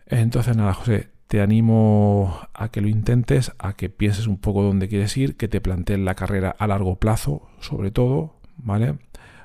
Entonces, 0.08 0.58
nada, 0.58 0.74
José, 0.74 1.10
te 1.28 1.42
animo 1.42 2.40
a 2.54 2.70
que 2.70 2.82
lo 2.82 2.88
intentes, 2.88 3.54
a 3.58 3.74
que 3.74 3.90
pienses 3.90 4.28
un 4.28 4.38
poco 4.38 4.64
dónde 4.64 4.88
quieres 4.88 5.16
ir, 5.18 5.38
que 5.38 5.48
te 5.48 5.62
plantees 5.62 6.00
la 6.00 6.16
carrera 6.16 6.56
a 6.58 6.68
largo 6.68 6.98
plazo, 6.98 7.48
sobre 7.60 7.92
todo, 7.92 8.36
¿vale? 8.58 8.98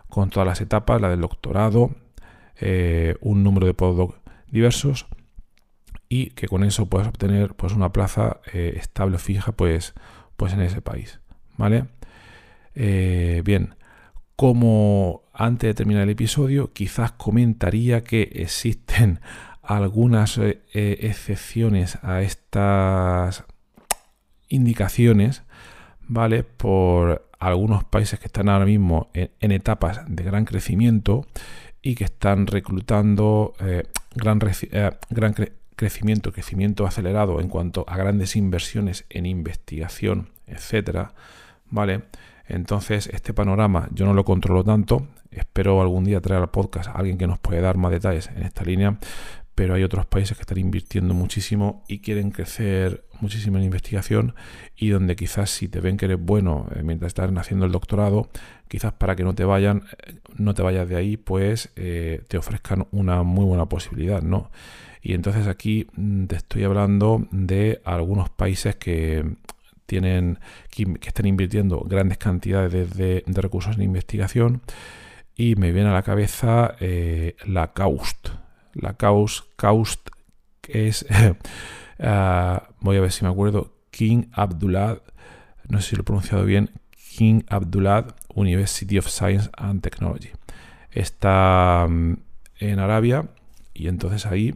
Con 0.09 0.31
todas 0.31 0.47
las 0.47 0.61
etapas, 0.61 1.01
la 1.01 1.11
del 1.11 1.21
doctorado, 1.21 1.91
eh, 2.61 3.17
un 3.21 3.43
número 3.45 3.67
de 3.67 3.75
postdoc 3.75 4.17
diversos 4.51 5.07
y 6.09 6.31
que 6.31 6.49
con 6.49 6.65
eso 6.65 6.87
puedas 6.87 7.09
obtener 7.09 7.55
pues 7.55 7.73
una 7.73 7.93
plaza 7.93 8.41
eh, 8.53 8.75
estable 8.77 9.17
o 9.17 9.19
fija 9.19 9.53
pues, 9.53 9.95
pues 10.37 10.53
en 10.53 10.61
ese 10.61 10.81
país, 10.81 11.21
¿vale? 11.57 11.87
Eh, 12.75 13.43
bien, 13.45 13.75
como 14.37 15.25
antes 15.33 15.67
de 15.67 15.75
terminar 15.75 16.05
el 16.05 16.11
episodio, 16.11 16.73
quizás 16.73 17.11
comentaría 17.11 18.05
que 18.05 18.23
existen 18.35 19.19
algunas 19.63 20.39
eh, 20.39 20.63
eh, 20.73 20.99
excepciones 21.01 21.99
a 22.03 22.23
estas 22.23 23.45
indicaciones, 24.49 25.43
¿vale? 26.07 26.45
Por 26.45 27.29
algunos 27.41 27.83
países 27.83 28.21
que 28.21 28.27
están 28.27 28.49
ahora 28.49 28.65
mismo 28.65 29.11
en, 29.13 29.51
etapas 29.51 30.03
de 30.07 30.23
gran 30.23 30.45
crecimiento 30.45 31.27
y 31.83 31.97
que 31.97 32.05
están 32.05 32.47
reclutando 32.47 33.55
eh, 33.59 33.85
gran, 34.15 34.39
gran 35.11 35.35
crecimiento, 35.79 36.33
crecimiento 36.33 36.87
acelerado 36.87 37.41
en 37.41 37.49
cuanto 37.49 37.85
a 37.87 37.97
grandes 37.97 38.35
inversiones 38.35 39.07
en 39.11 39.27
investigación, 39.27 40.31
etcétera, 40.49 41.15
¿vale? 41.71 42.03
Entonces, 42.49 43.09
este 43.13 43.33
panorama 43.33 43.89
yo 43.93 44.05
no 44.05 44.13
lo 44.13 44.25
controlo 44.25 44.65
tanto. 44.65 45.07
Espero 45.31 45.81
algún 45.81 46.03
día 46.03 46.21
traer 46.21 46.43
al 46.43 46.51
podcast 46.51 46.89
a 46.89 46.93
alguien 46.93 47.17
que 47.17 47.29
nos 47.29 47.39
pueda 47.39 47.61
dar 47.61 47.77
más 47.77 47.93
detalles 47.93 48.29
en 48.35 48.43
esta 48.43 48.65
línea, 48.65 48.99
pero 49.55 49.75
hay 49.75 49.85
otros 49.85 50.05
países 50.05 50.37
que 50.37 50.43
están 50.43 50.59
invirtiendo 50.59 51.15
muchísimo 51.15 51.85
y 51.87 52.01
quieren 52.01 52.33
crecer 52.33 53.05
muchísimo 53.21 53.59
en 53.59 53.65
investigación 53.65 54.35
y 54.77 54.89
donde 54.89 55.15
quizás 55.15 55.49
si 55.51 55.69
te 55.69 55.81
ven 55.81 55.97
que 55.97 56.07
eres 56.07 56.19
bueno 56.21 56.67
eh, 56.75 56.83
mientras 56.83 57.11
estás 57.11 57.31
haciendo 57.37 57.67
el 57.67 57.73
doctorado, 57.73 58.31
quizás 58.67 58.95
para 58.95 59.15
que 59.15 59.23
no 59.23 59.37
te 59.37 59.45
vayan, 59.45 59.85
eh, 60.07 60.15
no 60.37 60.55
te 60.55 60.63
vayas 60.63 60.89
de 60.89 60.97
ahí, 60.97 61.17
pues 61.17 61.71
eh, 61.77 62.23
te 62.27 62.37
ofrezcan 62.37 62.89
una 62.91 63.23
muy 63.23 63.45
buena 63.45 63.67
posibilidad, 63.67 64.23
¿no? 64.23 64.51
Y 65.03 65.15
entonces 65.15 65.47
aquí 65.47 65.87
mm, 65.95 66.27
te 66.27 66.37
estoy 66.37 66.65
hablando 66.65 67.27
de 67.31 67.81
algunos 67.85 68.31
países 68.31 68.77
que 68.77 69.25
tienen 69.87 70.39
que, 70.71 70.87
están 71.07 71.27
invirtiendo 71.27 71.81
grandes 71.81 72.19
cantidades 72.19 72.97
de, 72.97 73.25
recursos 73.27 73.77
en 73.77 73.83
investigación 73.83 74.63
y 75.35 75.57
me 75.57 75.73
viene 75.73 75.89
a 75.89 75.95
la 75.95 76.03
cabeza 76.03 76.77
la 77.47 77.73
CAUST 77.73 78.29
la 78.79 78.95
Caus, 78.95 79.47
Caust 79.57 80.09
es, 80.69 81.07
ah, 81.99 82.69
voy 82.81 82.97
a 82.97 83.01
ver 83.01 83.13
si 83.13 83.25
me 83.25 83.31
acuerdo, 83.31 83.75
King 83.91 84.25
Abdullah, 84.33 85.01
no 85.69 85.81
sé 85.81 85.91
si 85.91 85.97
lo 85.97 86.03
he 86.03 86.05
pronunciado 86.05 86.45
bien, 86.45 86.71
King 87.17 87.43
Abdullah 87.49 88.07
University 88.35 88.99
of 88.99 89.09
Science 89.09 89.51
and 89.57 89.83
Technology. 89.83 90.31
Está 90.91 91.87
mm, 91.89 92.15
en 92.61 92.79
Arabia 92.79 93.29
y 93.75 93.89
entonces 93.89 94.27
ahí 94.27 94.55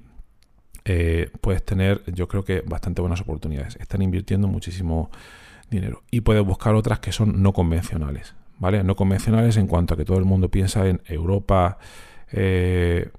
eh, 0.85 1.31
puedes 1.41 1.65
tener, 1.65 2.03
yo 2.13 2.29
creo 2.29 2.45
que 2.45 2.61
bastante 2.63 3.01
buenas 3.01 3.21
oportunidades. 3.21 3.77
Están 3.77 4.03
invirtiendo 4.03 4.49
muchísimo 4.49 5.11
dinero 5.71 6.03
y 6.11 6.21
puedes 6.21 6.45
buscar 6.45 6.75
otras 6.75 7.01
que 7.01 7.13
son 7.13 7.43
no 7.43 7.53
convencionales, 7.53 8.35
¿vale? 8.59 8.85
No 8.85 8.97
convencionales 8.97 9.57
en 9.57 9.67
cuanto 9.67 9.95
a 9.95 9.97
que 9.97 10.05
todo 10.05 10.19
el 10.19 10.25
mundo 10.25 10.51
piensa 10.51 10.87
en 10.87 11.01
Europa, 11.07 11.79
eh, 12.33 13.11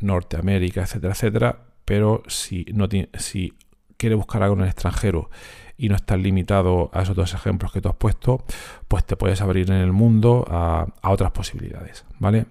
Norteamérica, 0.00 0.82
etcétera, 0.82 1.12
etcétera, 1.12 1.58
pero 1.84 2.22
si, 2.26 2.66
no 2.74 2.88
si 3.18 3.54
quiere 3.96 4.14
buscar 4.14 4.42
algo 4.42 4.56
en 4.56 4.62
el 4.62 4.68
extranjero 4.68 5.30
y 5.76 5.88
no 5.88 5.94
estás 5.94 6.18
limitado 6.18 6.90
a 6.92 7.02
esos 7.02 7.14
dos 7.14 7.34
ejemplos 7.34 7.72
que 7.72 7.80
tú 7.80 7.88
has 7.88 7.96
puesto, 7.96 8.44
pues 8.88 9.04
te 9.04 9.16
puedes 9.16 9.40
abrir 9.40 9.70
en 9.70 9.76
el 9.76 9.92
mundo 9.92 10.44
a, 10.48 10.86
otras 11.02 11.30
posibilidades, 11.30 12.04
¿vale? 12.18 12.46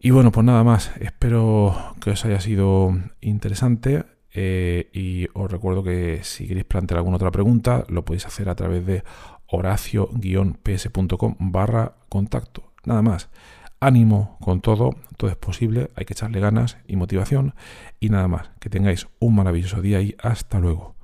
Y 0.00 0.10
bueno, 0.10 0.30
pues 0.30 0.46
nada 0.46 0.62
más, 0.62 0.92
espero 1.00 1.94
que 2.00 2.10
os 2.10 2.24
haya 2.24 2.40
sido 2.40 2.96
interesante 3.20 4.04
eh, 4.32 4.90
y 4.92 5.26
os 5.34 5.50
recuerdo 5.50 5.82
que 5.82 6.20
si 6.22 6.46
queréis 6.46 6.66
plantear 6.66 6.98
alguna 6.98 7.16
otra 7.16 7.32
pregunta, 7.32 7.84
lo 7.88 8.04
podéis 8.04 8.26
hacer 8.26 8.48
a 8.48 8.54
través 8.54 8.86
de 8.86 9.02
horacio-ps.com 9.46 11.36
barra 11.38 11.96
contacto. 12.08 12.72
Nada 12.84 13.02
más 13.02 13.28
ánimo 13.80 14.36
con 14.40 14.60
todo, 14.60 14.96
todo 15.16 15.30
es 15.30 15.36
posible, 15.36 15.90
hay 15.96 16.04
que 16.04 16.12
echarle 16.12 16.40
ganas 16.40 16.78
y 16.86 16.96
motivación 16.96 17.54
y 18.00 18.08
nada 18.10 18.28
más, 18.28 18.50
que 18.60 18.70
tengáis 18.70 19.08
un 19.18 19.34
maravilloso 19.34 19.80
día 19.80 20.00
y 20.00 20.14
hasta 20.22 20.58
luego. 20.58 20.97